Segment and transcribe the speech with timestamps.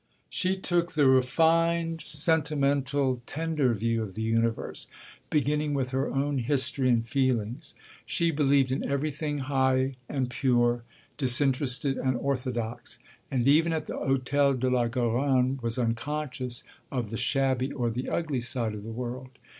[0.31, 4.87] She took the refined, sentimental, tender view of the universe,
[5.29, 7.75] beginning with her own history and feelings.
[8.03, 10.81] She believed in everything high and pure,
[11.19, 12.97] disinterested and orthodox,
[13.29, 18.09] and even at the Hôtel de la Garonne was unconscious of the shabby or the
[18.09, 19.29] ugly side of the world.